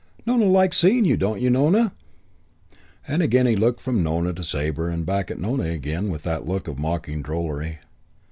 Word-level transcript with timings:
Nona 0.25 0.45
likes 0.45 0.77
seeing 0.77 1.05
you, 1.05 1.15
don't 1.15 1.39
you, 1.41 1.51
Nona?" 1.51 1.93
And 3.07 3.21
again 3.21 3.45
he 3.45 3.55
looked 3.55 3.79
from 3.79 4.01
Nona 4.01 4.33
to 4.33 4.43
Sabre 4.43 4.89
and 4.89 5.05
back 5.05 5.29
at 5.29 5.37
Nona 5.37 5.65
again 5.65 6.09
with 6.09 6.23
that 6.23 6.47
look 6.47 6.67
of 6.67 6.79
mocking 6.79 7.21
drollery. 7.21 7.77